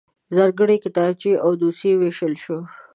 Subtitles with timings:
[0.35, 2.63] ځانګړی کتابچې او دوسيې وویشل شول.